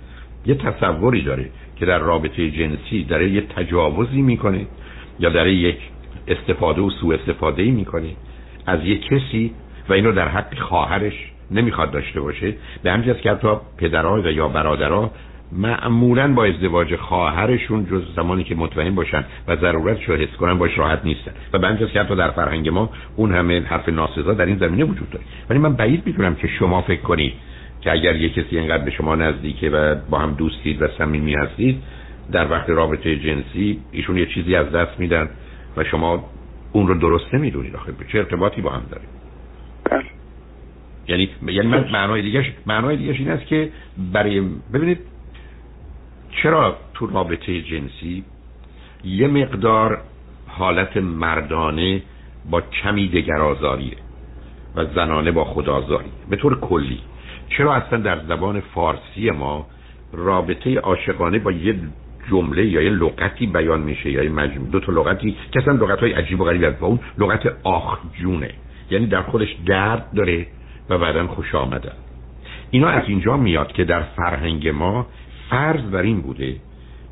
[0.45, 4.65] یه تصوری داره که در رابطه جنسی داره یه تجاوزی می‌کنه
[5.19, 5.77] یا در یک
[6.27, 8.09] استفاده و سوء استفاده می‌کنه
[8.65, 9.51] از یک کسی
[9.89, 12.53] و اینو در حق خواهرش نمی‌خواد داشته باشه.
[12.83, 13.47] به همین که حتی
[13.77, 15.11] پدرها و یا برادرها
[15.51, 20.77] معمولا با ازدواج خواهرشون جز زمانی که مطمئن باشن و ضرورت رو حس کنن باش
[20.77, 21.31] راحت نیستن.
[21.53, 25.09] و به که حتی در فرهنگ ما اون همه حرف ناسزا در این زمینه وجود
[25.09, 25.25] داره.
[25.49, 27.33] ولی من بعید می‌دونم که شما فکر کنید
[27.81, 31.81] که اگر یه کسی اینقدر به شما نزدیکه و با هم دوستید و صمیمی هستید
[32.31, 35.29] در وقت رابطه جنسی ایشون یه چیزی از دست میدن
[35.77, 36.29] و شما
[36.71, 37.93] اون رو درست نمی‌دونید آخه.
[38.11, 39.03] چه ارتباطی با هم داره
[39.83, 40.03] بله.
[41.07, 43.69] یعنی یعنی من معنای دیگه معنای دیگه این است که
[44.13, 44.41] برای
[44.73, 44.99] ببینید
[46.31, 48.23] چرا تو رابطه جنسی
[49.03, 50.01] یه مقدار
[50.47, 52.01] حالت مردانه
[52.49, 53.97] با کمی دگرازاریه
[54.75, 56.99] و زنانه با خدازاری به طور کلی.
[57.49, 59.67] چرا اصلا در زبان فارسی ما
[60.13, 61.75] رابطه عاشقانه با یه
[62.29, 65.99] جمله یا یه لغتی بیان میشه یا یه مجموع دو تا لغتی که اصلا لغت
[65.99, 68.49] های عجیب و غریبی و اون لغت آخ جونه
[68.91, 70.47] یعنی در خودش درد داره
[70.89, 71.91] و بعدا خوش آمده
[72.71, 75.07] اینا از اینجا میاد که در فرهنگ ما
[75.51, 76.55] فرض بر این بوده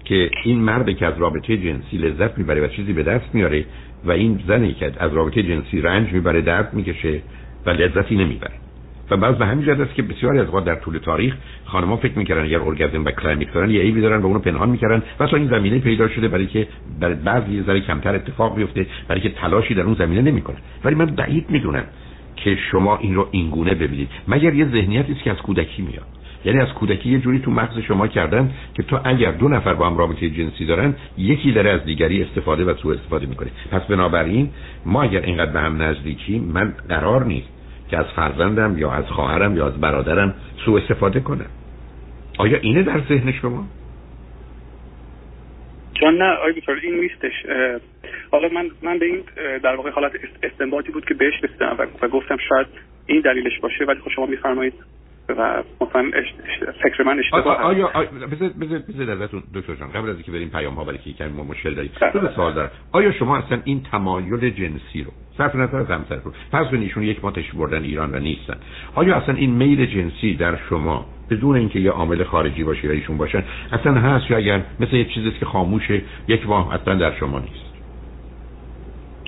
[0.06, 3.66] که این مرد که از رابطه جنسی لذت می‌بره و چیزی به دست میاره
[4.06, 7.22] و این زنی که از رابطه جنسی رنج می‌بره درد می‌کشه
[7.66, 8.54] و لذتی نمی‌بره.
[9.12, 12.18] و بعض به همین جهت است که بسیاری از اوقات در طول تاریخ خانم‌ها فکر
[12.18, 15.04] می‌کردن اگر ارگازم و climax دارن یه عیبی دارن و اونو پنهان می‌کردن.
[15.20, 16.68] و اصلا این زمینه پیدا شده برای که
[17.00, 20.58] برای بعضی یه ذره کمتر اتفاق بیفته برای که تلاشی در اون زمینه نمی‌کنن.
[20.84, 21.84] ولی من بعید می‌دونم
[22.36, 24.10] که شما این رو اینگونه ببینید.
[24.28, 27.80] مگر یه ذهنیتی است که از کودکی میاد؟ یعنی از کودکی یه جوری تو مغز
[27.80, 31.86] شما کردن که تو اگر دو نفر با هم رابطه جنسی دارن یکی داره از
[31.86, 33.50] دیگری استفاده و سوء استفاده می‌کنه.
[33.72, 34.50] پس بنابراین
[34.86, 37.48] ما اگر اینقدر به هم نزدیکیم من قرار نیست
[37.90, 41.50] که از فرزندم یا از خواهرم یا از برادرم سوء استفاده کنم.
[42.38, 43.66] آیا اینه در ذهن شما؟
[46.00, 47.34] چون نه آی این نیستش.
[48.32, 49.24] حالا من من به این
[49.64, 50.12] در واقع حالت
[50.44, 52.68] استنباطی بود که بهش رسیدم و, گفتم شاید
[53.06, 54.74] این دلیلش باشه ولی خب شما میفرمایید
[55.34, 56.12] و مثلا
[56.84, 57.92] فکر من اشتباه آیا
[58.32, 61.74] بذار ازتون دکتر جان قبل از اینکه بریم پیام ها برای که کمی ما مشکل
[61.74, 61.92] داریم.
[62.02, 62.12] بله.
[62.12, 62.72] دو سوال دارم.
[62.92, 67.24] آیا شما اصلا این تمایل جنسی رو صرف نظر از همسرتون پس به ایشون یک
[67.24, 68.56] ماتش بردن ایران و نیستن.
[68.96, 73.18] آیا اصلا این میل جنسی در شما بدون اینکه یه عامل خارجی باشه یا ایشون
[73.18, 77.40] باشن اصلا هست یا اگر مثل یه چیزی که خاموشه یک ماه اصلا در شما
[77.40, 77.70] نیست؟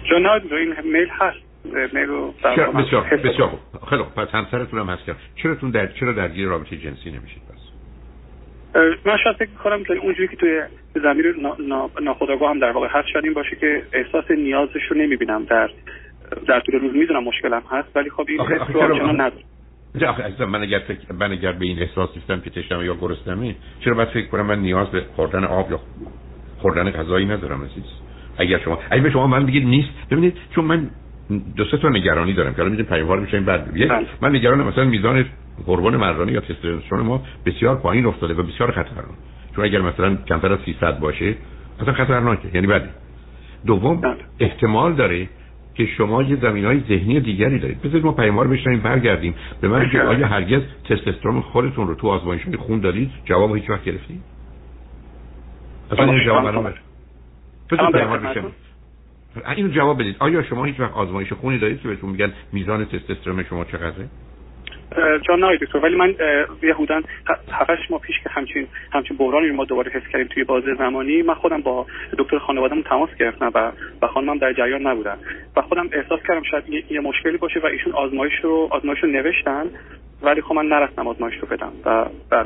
[0.10, 1.51] چون این میل هست.
[1.93, 5.02] میرو بسیار بسیار خیلی پس همسرتون هم هست
[5.36, 7.62] چرا تون در چرا درگیر رابطه جنسی نمیشید پس؟
[9.06, 10.62] من شاید فکر کنم که اونجوری که توی
[10.93, 11.26] زمین
[12.02, 15.43] ناخودآگاه هم در واقع هست شاید این باشه که احساس نیازش رو نمی‌بینم.
[15.43, 15.69] در
[16.47, 19.43] در طول روز می‌دونم مشکلم هست ولی خب این حس رو چنان ندارم.
[20.08, 23.56] آخه عزیزم من اگر فکر من اگر به این احساس نیستم که تشنم یا گرسنمی
[23.80, 25.80] چرا باید فکر کنم من نیاز به خوردن آب یا
[26.60, 27.84] خوردن غذایی ندارم عزیز؟
[28.38, 30.89] اگر شما اگه شما من بگید نیست ببینید چون من
[31.56, 34.08] دو سه تا نگرانی دارم که الان میگیم پیاموار میشیم بعد یک بله.
[34.22, 35.26] من نگرانم مثلا میزان
[35.67, 39.06] هورمون مردانه یا تستوسترون ما بسیار پایین افتاده و بسیار خطرناک.
[39.56, 41.36] چون اگر مثلا کمتر از 300 باشه
[41.80, 42.48] اصلا خطرناکه.
[42.54, 42.89] یعنی بعد
[43.65, 44.15] دوم بله.
[44.39, 45.28] احتمال داره
[45.76, 47.82] که شما یه زمین های ذهنی دیگری دارید.
[47.82, 49.34] بذارید ما پیاموار بشنیم برگردیم.
[49.62, 53.84] به من که آیا هرگز تستوسترون خودتون رو تو آزمایش خون دادید؟ جواب هیچ وقت
[53.84, 54.22] گرفتید؟
[55.91, 56.74] اصلا این جواب الان
[59.56, 60.15] اینو جواب بدید.
[60.20, 64.08] آیا شما هیچ وقت آزمایش خونی دارید که بهتون میگن میزان تستوسترون شما چقدره؟
[65.22, 66.15] جان نه دکتر ولی من
[66.63, 67.02] یهودن
[67.52, 71.22] هفتش ماه پیش که همچین همچین بحرانی رو ما دوباره حس کردیم توی بازه زمانی
[71.22, 71.86] من خودم با
[72.17, 75.17] دکتر خانواده‌مون تماس گرفتم و و خانمم در جریان نبودن.
[75.56, 79.65] و خودم احساس کردم شاید یه, مشکلی باشه و ایشون آزمایش رو آزمایش رو نوشتن.
[80.23, 82.43] ولی خب من نرفتم آزمایش رو بدم و و,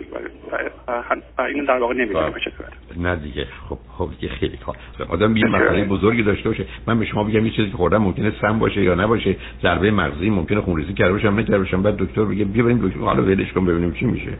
[1.37, 2.51] و, اینو در واقع نمی‌دونم چه
[2.97, 3.47] نه دیگه.
[3.69, 4.75] خب خب دیگه خیلی کار.
[5.09, 6.65] آدم یه مسئله بزرگی داشته باشه.
[6.87, 9.35] من به شما بگم یه چیزی که خوردم ممکنه سم باشه یا نباشه.
[9.61, 11.81] ضربه مغزی ممکنه خونریزی کرده باشم نکرده باشم.
[11.81, 12.99] بعد دکتر بگه بیا بریم دکتر.
[12.99, 14.31] حالا ولش کن ببینیم چی میشه.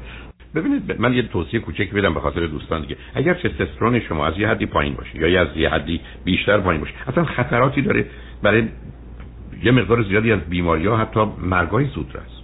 [0.56, 2.98] ببینید من یه توصیه کوچک بدم به خاطر دوستان دیگه.
[3.16, 6.94] اگر تستوسترون شما از یه حدی پایین باشه یا از یه حدی بیشتر پایین باشه
[7.08, 8.06] اصلا خطراتی داره.
[8.44, 8.68] برای
[9.64, 12.35] یه مقدار زیادی از بیماری ها حتی مرگای زودرس.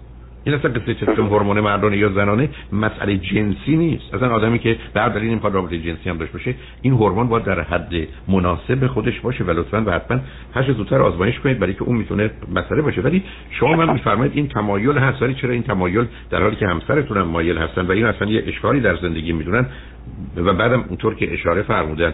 [0.44, 4.14] این اصلا قصه چطور هورمون مردانه یا زنانه مسئله جنسی نیست.
[4.14, 7.62] اصلا آدمی که در دلیل نمی‌خواد رابطه جنسی هم داشته باشه این هورمون باید در
[7.62, 7.94] حد
[8.28, 10.20] مناسب خودش باشه و لطفا و حتما
[10.54, 13.02] هر زودتر آزمایش کنید برای که اون می‌تونه مسئله باشه.
[13.02, 17.18] ولی شما من میفرمایید این تمایل هست ولی چرا این تمایل در حالی که همسرتون
[17.18, 19.66] هم مایل هستن و این اصلا یه اشکالی در زندگی می‌دونن؟
[20.36, 22.14] و بعدم اونطور که اشاره فرمودن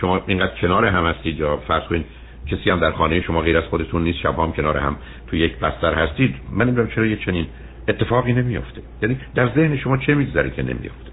[0.00, 2.04] شما اینقدر کنار هم هستید یا فرض کنید
[2.46, 5.56] کسی هم در خانه شما غیر از خودتون نیست شب هم کنار هم تو یک
[5.56, 6.34] بستر هستید.
[6.52, 7.46] من نمی‌دونم چرا یه چنین
[7.88, 8.82] اتفاقی نمیافته.
[9.02, 11.10] یعنی در ذهن شما چه میگذره که نمیافته؟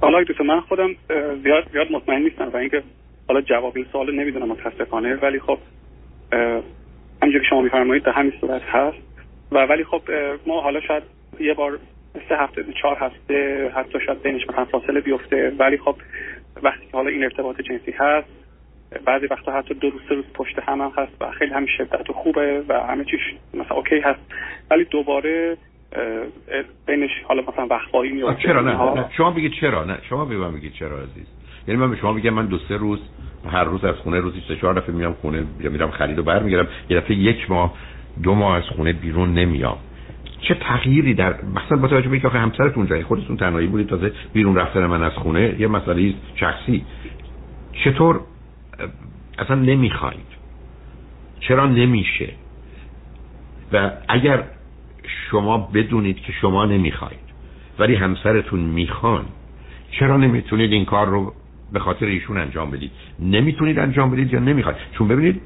[0.00, 0.88] حالا دوست من خودم
[1.42, 2.82] زیاد زیاد مطمئن نیستم و اینکه
[3.28, 5.58] حالا جواب این سوال نمی‌دونم متاسفانه ولی خب
[7.22, 8.98] همینجور که شما میفرمایید به همین صورت هست.
[9.52, 10.02] و ولی خب
[10.46, 11.02] ما حالا شاید
[11.40, 11.78] یه بار
[12.28, 15.96] سه هفته چهار هفته حتی شاید بینش مثلا فاصله بیفته ولی خب
[16.62, 18.41] وقتی که حالا این ارتباط جنسی هست
[19.04, 22.12] بعضی وقتا حتی دو روز روز پشت هم, هم هست و خیلی هم شدت و
[22.12, 23.20] خوبه و همه چیش
[23.54, 24.20] مثلا اوکی هست.
[24.70, 25.56] ولی دوباره
[26.86, 30.52] بینش حالا مثلا وقفایی میفته چرا نه, نه شما بگید چرا؟ نه شما به من
[30.52, 31.26] بگید چرا عزیز.
[31.68, 33.00] یعنی من به شما میگم من دو سه روز
[33.50, 36.68] هر روز از خونه روزی سه چهار دفعه میام خونه یا میرم خرید و برمیگردم
[36.88, 37.74] یه دفعه یک ماه
[38.22, 39.76] دو ماه از خونه بیرون نمیام.
[40.40, 44.56] چه تغییری در مثلا با توجه به اینکه همسرتون جای خودتون تنهایی بودید تازه بیرون
[44.56, 46.84] رفتن من از خونه یه مسئله شخصی.
[47.84, 48.20] چطور
[49.38, 50.32] اصلا نمی‌خواید.
[51.40, 52.28] چرا نمیشه؟
[53.72, 54.44] و اگر
[55.30, 57.18] شما بدونید که شما نمی‌خواید
[57.78, 59.24] ولی همسرتون می‌خوان
[59.90, 61.32] چرا نمی‌تونید این کار رو
[61.72, 62.90] به خاطر ایشون انجام بدید؟
[63.20, 65.40] نمی‌تونید انجام بدید یا نمی‌خواید؟ چون ببینید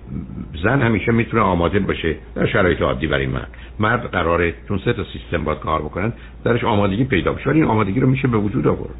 [0.62, 3.50] زن همیشه می‌تونه آماده باشه در شرایط عادی برای مرد.
[3.78, 6.12] مرد قراره چون سه تا سیستم باید کار بکنن
[6.44, 7.50] درش آمادگی پیدا بشه.
[7.50, 8.94] ولی این آمادگی رو میشه به وجود آورد.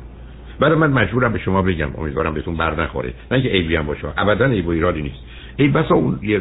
[0.60, 1.90] برای من مجبورم به شما بگم.
[1.98, 3.08] امیدوارم بهتون بر نخوره.
[3.08, 4.08] نه اینکه عیبی هم باشه.
[4.16, 5.18] ابدا عیب و ایرادی نیست.
[5.56, 6.40] ای بسا اون یه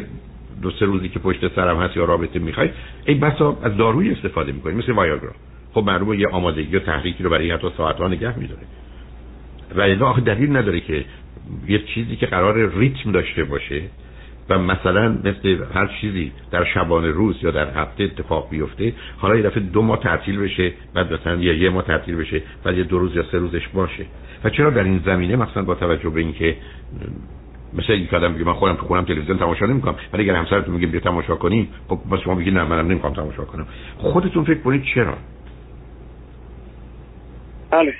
[0.62, 2.70] دو سه روزی که پشت سرم هست یا رابطه می‌خواید
[3.06, 5.32] ای بسا از داروی استفاده می‌کنید مثل وایاگرا.
[5.74, 8.62] خب معلومه یه آمادگی و تحریکی رو برای حتی ساعت‌ها نگه میداره.
[9.76, 11.04] و الا دلیل نداره که
[11.68, 13.82] یه چیزی که قرار ریتم داشته باشه
[14.50, 19.42] و مثلا مثل هر چیزی در شبانه روز یا در هفته اتفاق بیفته حالا یه
[19.42, 22.98] دفعه دو ماه تعطیل بشه بعد مثلا یا یه ماه تعطیل بشه بعد یه دو
[22.98, 24.06] روز یا سه روزش باشه.
[24.44, 26.56] و چرا در این زمینه؟ مثلا با توجه به اینکه
[27.74, 30.86] مثل یک آدم بگه من خودم تو خونم تلویزیون تماشا نمی‌کنم ولی اگر همسرتون میگه
[30.86, 33.66] بیا تماشا کنی خب شما میگی نه منم نمی‌خوام تماشا کنم.
[33.98, 35.14] خودتون فکر کنید چرا؟
[37.76, 37.94] بله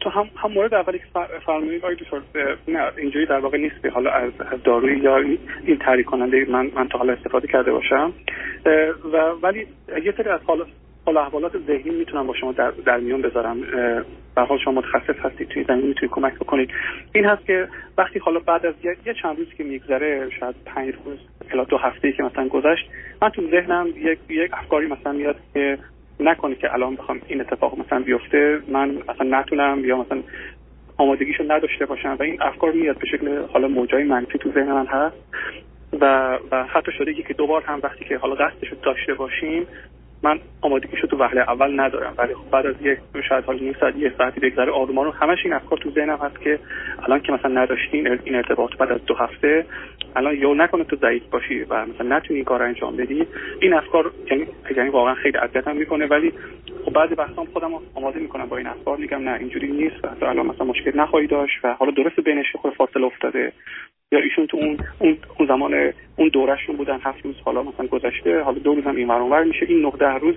[0.00, 1.04] تو هم, هم مورد اولی که
[1.46, 2.20] فرمودید آقای دکتر
[2.68, 4.32] نه اینجوری در واقع نیست حالا از,
[4.64, 5.16] داروی یا
[5.64, 8.12] این تحریک کننده من من تا حالا استفاده کرده باشم.
[9.12, 9.66] و ولی
[10.04, 10.66] یه سری از حال
[11.06, 13.60] حالا احوالات ذهنی می‌تونم با شما در, در میان بذارم.
[14.34, 16.70] به حال شما متخصص هستید توی زمین می‌تونید کمک بکنید.
[17.14, 20.94] این هست که وقتی حالا بعد از یه, یه چند روزی که میگذره شاید پنج
[21.04, 21.18] روز
[21.50, 22.90] الا دو هفته که مثلا گذشت
[23.22, 25.78] من تو ذهنم یک یک افکاری مثلا میاد که
[26.20, 30.22] نکنه که الان بخوام این اتفاق مثلا بیفته من مثلا نتونم یا مثلا
[30.96, 34.86] آمادگیشو نداشته باشم و این افکار میاد به شکل حالا موجای منفی تو ذهن من
[34.86, 35.16] هست.
[36.00, 39.66] و و حتی شده که دوبار هم وقتی که حالا دستشو داشته باشیم
[40.22, 42.98] من آمادگی شد تو وهله اول ندارم ولی خب بعد از یک
[43.28, 46.58] شاید حال نیم ساعت یک ساعتی بگذره آرومان همش این افکار تو ذهنم هست که
[47.02, 49.66] الان که مثلا نداشتین این ارتباط بعد از دو هفته
[50.16, 53.26] الان یا نکنه تو ضعیف باشی و مثلا نتونی این کار انجام بدی.
[53.60, 56.32] این افکار یعنی یعنی واقعا خیلی اذیتم می‌کنه ولی
[56.84, 58.96] خب بعضی وقتا خودم آماده می‌کنم با این افکار.
[58.96, 62.74] میگم نه اینجوری نیست و الان مثلا مشکل نخواهی داشت و حالا درست بینش خود
[62.74, 63.52] فاصله افتاده.
[64.12, 64.78] یا ایشون تو اون
[65.38, 65.74] اون زمان
[66.16, 69.92] اون دورشون بودن هفت روز حالا مثلا گذشته حالا دو روزم این ور میشه این
[70.00, 70.34] نه روز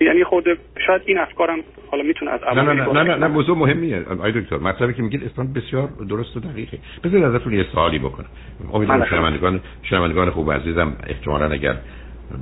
[0.00, 0.44] یعنی خود
[0.86, 1.58] شاید این افکارم
[1.90, 4.02] حالا می‌تونه از اول نه نه نه نه, نه موضوع مهمیه.
[4.02, 6.78] آقای دکتر مطلبی که میگید اصلا بسیار درست و دقیقه.
[7.04, 8.28] بذارید ازتون یه سوالی بکنم.
[8.72, 9.10] امیدوارم بله.
[9.10, 11.76] شنوندگان شنوندگان خوب عزیزم احتمالاً اگر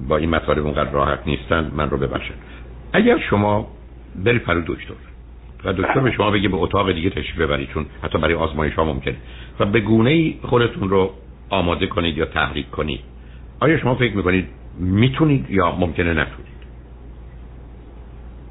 [0.08, 2.36] با این مطالب اونقدر راحت نیستن من رو ببخشید.
[2.92, 3.70] اگر شما
[4.24, 4.94] برید پرو دکتر.
[5.64, 8.84] و دکتر به شما بگه به اتاق دیگه تشریف ببرید چون حتی برای آزمایش ها
[8.84, 9.16] ممکنه.
[9.60, 11.14] و به گونه ای خودتون رو
[11.50, 13.00] آماده کنید یا تحریک کنید.
[13.60, 16.50] آیا شما فکر می‌کنید می‌تونید یا ممکنه نتونید؟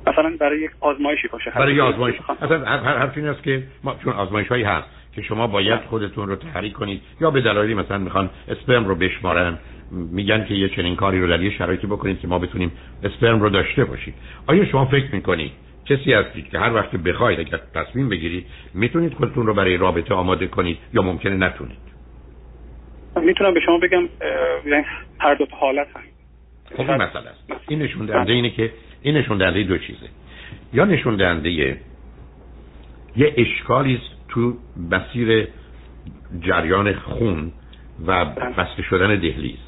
[0.08, 1.52] مثلا برای یک آزمایشی باشه.
[1.52, 2.16] برای یک آزمایش.
[2.42, 6.28] اصلا هر حرف این است که ما چون آزمایش هایی هست که شما باید خودتون
[6.28, 9.58] رو تحریک کنید یا به دلایلی مثلا می‌خوان اسپرم رو بشمارن
[9.92, 12.72] میگن که یه چنین کاری رو در یه شرایطی بکنید که ما بتونیم
[13.04, 14.14] اسپرم رو داشته باشید
[14.48, 15.52] آیا شما فکر می‌کنید
[15.90, 20.48] کسی هستید که هر وقت بخواید اگر تصمیم بگیرید می‌تونید خودتون رو برای رابطه آماده
[20.48, 21.78] کنید یا ممکنه نتونید؟
[23.24, 24.10] می‌تونم به شما بگم
[24.66, 24.84] یعنی
[25.20, 26.08] هر دو حالت هست.
[26.78, 27.44] خب این مسئله است.
[27.68, 28.72] این نشون دهنده اینه که
[29.02, 30.10] این نشون دهنده دو چیزه.
[30.74, 31.78] یا نشون دهنده یه
[33.16, 34.54] اشکالی است تو
[34.92, 35.48] مسیر
[36.42, 37.52] جریان خون
[38.08, 39.60] و بسته شدن دهلیز.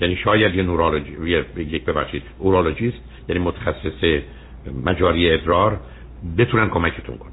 [0.00, 4.20] یعنی شاید یه نورولوژی یک ببخشید اورولوژیست یعنی متخصص
[4.84, 5.80] مجاری ادرار
[6.38, 7.32] بتونن کمکتون کنن.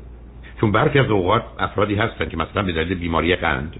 [0.61, 3.75] چون برخی از اوقات افرادی هستن که مثلا به دلیل بیماری قند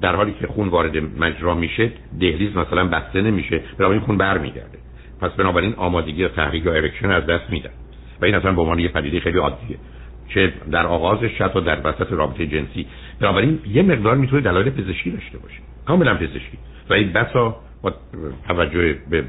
[0.00, 4.78] در حالی که خون وارد مجرا میشه دهلیز مثلا بسته نمیشه این خون برمیگرده.
[5.20, 7.70] پس بنابراین آمادگی یا تحریک یا ارکشن از دست میدن.
[8.20, 9.76] و این اصلا به عنوان یه پدیده خیلی عادیه.
[10.28, 12.86] چه در آغازش چه در وسط رابطه جنسی.
[13.20, 15.58] بنابراین یه مقدار می‌تونه دلایل پزشکی داشته باشه.
[15.86, 16.58] کاملا پزشکی.
[16.90, 17.94] و این بسا با
[18.48, 19.24] توجه به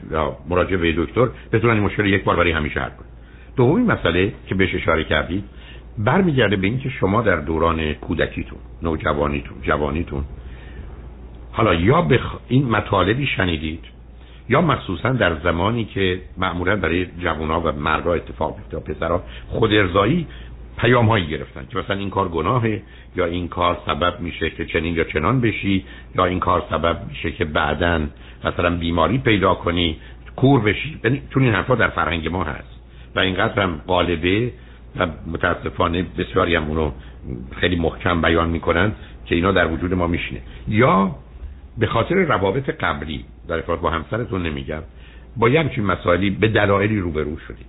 [0.50, 3.08] مراجعه به دکتر بتونن این مشکل یک بار برای همیشه حل کنن.
[3.58, 5.44] دومی مسئله که بهش اشاره کردید
[5.98, 10.24] برمیگرده به اینکه شما در دوران کودکیتون نوجوانیتون جوانیتون
[11.52, 12.36] حالا یا بخ...
[12.48, 13.84] این مطالبی شنیدید
[14.50, 20.28] یا مخصوصا در زمانی که معمولا برای جوونا و مردا اتفاق میفته پسرها خود ارزایی
[20.78, 22.82] پیام هایی گرفتن که مثلا این کار گناهه
[23.16, 27.32] یا این کار سبب میشه که چنین یا چنان بشی یا این کار سبب میشه
[27.32, 28.02] که بعدا
[28.44, 29.98] مثلا بیماری پیدا کنی
[30.36, 31.00] کور بشی.
[31.04, 32.77] یعنی چون این حرفا در فرهنگ ما هست.
[33.18, 34.52] و اینقدر هم غالبه
[35.00, 36.92] و متاسفانه بسیاری هم اونو
[37.60, 38.92] خیلی محکم بیان می‌کنن
[39.26, 40.42] که اینا در وجود ما میشینه.
[40.68, 41.16] یا
[41.78, 44.82] به خاطر روابط قبلی در ارتباط با همسرتون نمیگم
[45.38, 47.68] با یه همچین مسائلی به دلایلی روبرو شدید.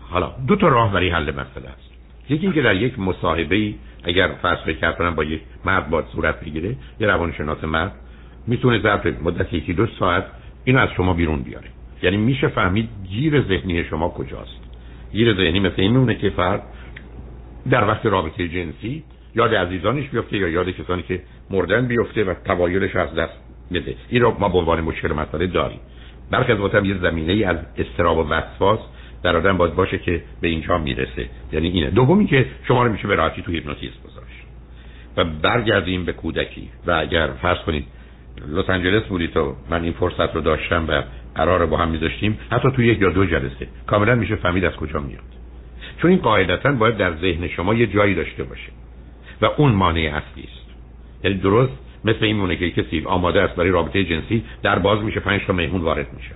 [0.00, 1.90] حالا دو تا راه برای حل مسئله است.
[2.28, 4.58] یکی اینکه در یک مصاحبه اگر فرض
[4.98, 7.92] کنم با یک مرد با صورت بگیره یه روانشناس مرد
[8.46, 10.24] می‌تونه ظرف مدت یکی دو ساعت
[10.64, 11.68] اینو از شما بیرون بیاره.
[12.02, 14.63] یعنی میشه فهمید گیر ذهنی شما کجاست.
[15.14, 16.62] گیر ذهنی مثل این میمونه که فرد
[17.70, 22.96] در وقت رابطه جنسی یاد عزیزانش بیفته یا یاد کسانی که مردن بیفته و توایلش
[22.96, 23.32] از دست
[23.72, 23.96] بده.
[24.08, 25.80] این رو ما به عنوان مشکل مسئله داریم.
[26.30, 28.78] برخی از وقت یه زمینه ای از استراب و وسواس
[29.22, 31.28] در آدم باید باشه که به اینجا می‌رسه.
[31.52, 31.90] یعنی اینه.
[31.90, 34.44] دومی که شما رو میشه به راحتی تو هیپنوتیزم گذاشت.
[35.16, 36.68] و برگردیم به کودکی.
[36.86, 37.84] و اگر فرض کنید
[38.48, 41.02] لس آنجلس بودید و من این فرصت رو داشتم و
[41.34, 43.68] قرار با هم میذاشتیم حتی تو یک یا دو جلسه.
[43.86, 45.22] کاملا میشه فهمید از کجا میاد.
[46.02, 48.72] چون این قاعدتا باید در ذهن شما یه جایی داشته باشه.
[49.42, 50.64] و اون مانع اصلی است.
[51.24, 51.72] یعنی درست
[52.04, 55.52] مثل این مونه که کسی آماده است برای رابطه جنسی در باز میشه پنج تا
[55.52, 56.34] مهمون وارد میشه.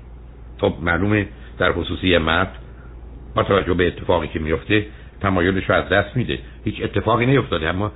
[0.61, 2.59] خب معلومه در خصوصی مرد
[3.35, 4.87] با توجه به اتفاقی که میفته
[5.21, 6.39] تمایلش رو از دست میده.
[6.65, 7.93] هیچ اتفاقی نیفتاده اما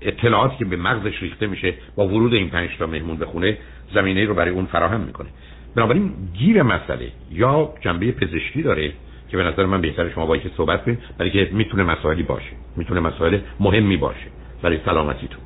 [0.00, 3.58] اطلاعاتی که به مغزش ریخته میشه با ورود این پنج تا مهمون به خونه
[3.94, 5.28] زمینه رو برای اون فراهم می‌کنه.
[5.76, 7.12] بنابراین گیر مسئله.
[7.30, 8.92] یا جنبه پزشکی داره
[9.28, 13.00] که به نظر من بهتر شما با صحبت کنید برای که می‌تونه مسائلی باشه می‌تونه
[13.00, 14.26] مسائل مهمی باشه
[14.62, 15.40] برای سلامتیتون.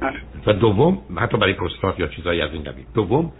[0.00, 0.16] بله.
[0.46, 2.84] و دوم حتی برای پروستات یا چیزایی از این قبیل.
[2.94, 3.32] دوم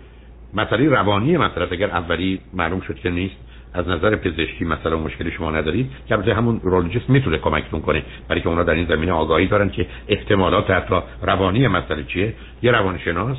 [0.54, 3.36] مسئله روانی مثلا اگر اولی معلوم شد که نیست
[3.74, 8.40] از نظر پزشکی مثلا مشکلی شما ندارید که البته همون رولوژیست می‌تونه کمکتون کنه برای
[8.40, 12.34] که اونا در این زمینه آگاهی دارن که احتمالات حتی روانی مسئله چیه.
[12.62, 13.36] یه روانشناس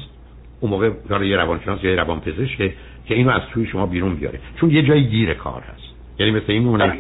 [0.63, 2.57] اون موقع کار یه روانشناس یا یه روانپزشک
[3.05, 4.39] که اینو از توی شما بیرون بیاره.
[4.61, 5.93] چون یه جای گیر کار هست.
[6.19, 6.93] یعنی مثل این مونه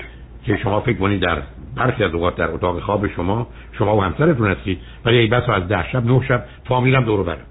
[0.45, 1.41] که شما فکر کنید در
[1.75, 3.47] برخی از اوقات در اتاق خواب شما
[3.77, 7.45] شما و همسرتون هستید ولی ای بس از ده شب نه شب فامیلم دور برم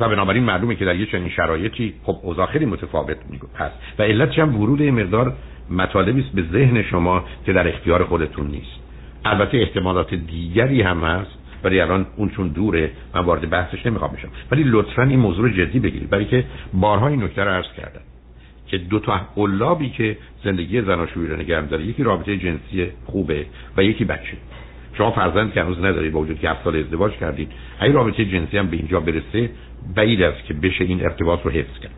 [0.00, 3.16] و بنابراین معلومه که در یه چنین شرایطی خب اوضاع خیلی متفاوت
[3.56, 3.74] هست.
[3.98, 5.32] و علتش هم ورود مقدار
[5.70, 8.80] مطالبی است به ذهن شما که در اختیار خودتون نیست.
[9.24, 14.28] البته احتمالات دیگری هم هست ولی الان اون چون دوره من وارد بحثش نمی‌خوام بشم.
[14.50, 16.10] ولی لطفا این موضوع رو جدی بگیرید.
[16.10, 18.00] برای که بارها این نکته رو عرض کردم
[18.66, 23.46] که دو تا قلابی که زندگی زناشویی رو نگه داره یکی رابطه جنسی خوبه
[23.76, 24.36] و یکی بچه.
[24.98, 28.58] شما فرزند که هنوز ندارید با وجود که هفت سال ازدواج کردید اگه رابطه جنسی
[28.58, 29.50] هم به اینجا برسه
[29.94, 31.94] بعید است که بشه این ارتباط رو حفظ کرد.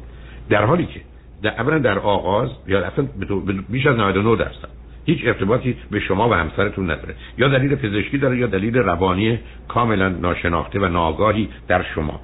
[0.48, 1.00] در حالی که
[1.42, 3.08] در اولا در آغاز یا اصلا
[3.68, 7.14] بیش از 99 درصد هیچ ارتباطی به شما و همسرتون نداره.
[7.38, 9.38] یا دلیل پزشکی داره یا دلیل روانی
[9.68, 12.20] کاملا ناشناخته و ناآگاهی در شما.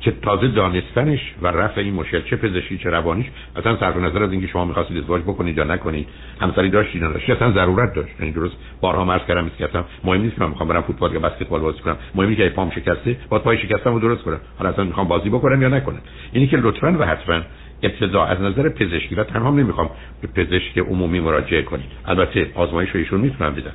[0.00, 4.32] که تازه دانستنش و رفع این مشکل چه پزشکی چه روانیش اصلا صرف نظر از
[4.32, 6.08] اینکه شما می‌خواستید ازدواج بکنید یا نکنید
[6.40, 8.20] همسری داشتید یا داشتید اصلا ضرورت داشت.
[8.20, 11.20] یعنی درست بارها مرز کردم که اصلا مهم نیست که من می‌خوام برم فوتبال یا
[11.20, 11.96] بسکتبال بازی کنم.
[12.14, 14.40] مهم که پام شکسته با پای شکستم رو درست کنم.
[14.58, 16.00] حالا اصلا می‌خوام بازی بکنم یا نکنم.
[16.32, 17.40] اینی که لطفا و حتما
[17.82, 19.90] ابتدا از نظر پزشکی و تنها نمی‌خوام
[20.20, 21.90] به پزشک عمومی مراجعه کنید.
[22.04, 23.72] البته آزمایش رو ایشون می‌تونم بدن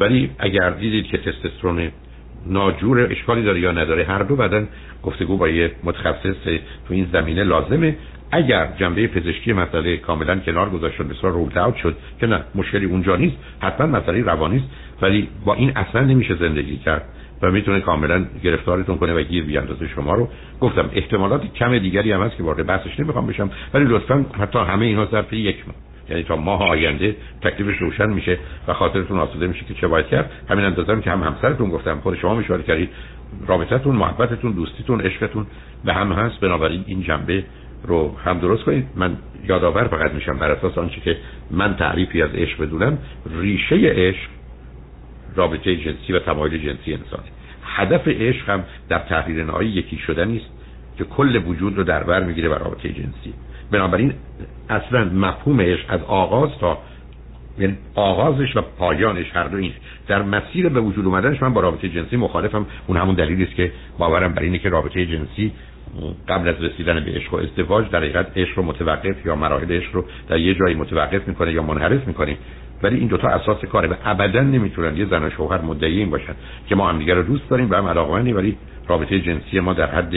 [0.00, 1.90] ولی اگر دیدید که تستوسترون
[2.46, 4.68] ناجور اشکالی داره یا نداره هر دو بدن
[5.02, 6.44] گفتگو با یه متخصص
[6.88, 7.96] تو این زمینه لازمه.
[8.30, 12.84] اگر جنبه پزشکی مسئله کاملا کنار گذاشت شد بسیار رولت اوت شد که نه مشکلی
[12.84, 14.66] اونجا نیست حتما مسئله روانی است
[15.02, 17.04] ولی با این اصلا نمیشه زندگی کرد.
[17.42, 20.28] و می‌تونه کاملا گرفتارتون کنه و گیر بیاندازه شما رو.
[20.60, 24.86] گفتم احتمالات کم دیگری هم هست که وارد بحثش نمی‌خوام بشم ولی لطفا حتی همه
[24.86, 25.76] اینا ظرف یک ماه.
[26.10, 30.30] یعنی تا ماه آینده تکلیفش روشن میشه و خاطرتون آسوده میشه که چه باید کرد.
[30.50, 32.90] همین اندازه که هم همسرتون گفتم خود شما مشوره کردید.
[33.46, 35.46] رابطتون محبتتون دوستیتون عشقتون
[35.84, 36.40] به هم هست.
[36.40, 37.44] بنابراین این جنبه
[37.86, 38.86] رو هم درست کنید.
[38.96, 39.16] من
[39.48, 41.16] یادآور فقط میشم بر اساس آنچه که
[41.50, 42.98] من تعریفی از عشق بدونم
[43.40, 44.37] ریشه عشق
[45.34, 47.28] رابطه جنسی و تمایل جنسی انسانه
[47.62, 50.46] هدف عشق هم در تحریر نهایی یکی شدن نیست
[50.98, 53.34] که کل وجود رو در بر می‌گیره بر رابطه جنسی.
[53.70, 54.12] بنابراین
[54.68, 56.78] اصلا مفهوم عشق از آغاز تا
[57.58, 59.72] یعنی آغازش و پایانش هر دو این.
[60.06, 62.66] در مسیر به وجود اومدنش من با رابطه جنسی مخالفم.
[62.86, 65.52] اون همون دلیلی است که باورم بر اینه که رابطه جنسی
[66.28, 69.94] قبل از رسیدن به عشق و ازدواج در حقیقت عشق رو متوقف یا مراحل عشق
[69.94, 72.36] رو در یه جایی متوقف می‌کنه یا منحرف می‌کنه.
[72.82, 76.34] ولی این دوتا اساس کاره و ابدا نمی‌تونن یه زن و شوهر مدعی این باشن
[76.68, 78.56] که ما همدیگه رو دوست داریم و هم علاقمندیم ولی
[78.88, 80.14] رابطه جنسی ما در حد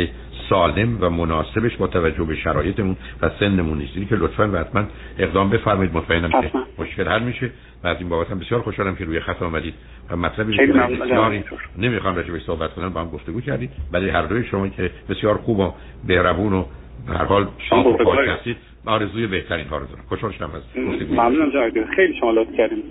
[0.49, 4.09] سالم و مناسبش با توجه به شرایطمون و سنمون نیست.
[4.09, 4.83] که لطفا و حتما
[5.19, 5.97] اقدام بفرمایید.
[5.97, 7.51] مطمئنم که مشکل حل میشه.
[7.83, 9.73] و از این بابت هم بسیار خوشحالم که روی خط آمدید
[10.09, 11.43] و مطلبی که بسیاری
[11.77, 15.37] نمی‌خوام راجع به صحبت کنم با هم گفتگو کردید ولی هر دوی شما که بسیار
[15.37, 15.73] خوب و
[16.07, 16.65] بهربون و
[17.07, 20.61] به هر حال شاد و پاک هستید آرزوی بهترین کارو دارم خوشحال شدم از
[21.09, 22.83] ممنونم جناب خیلی شما لطف کردید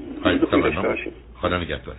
[1.41, 1.97] خدا نگهدار.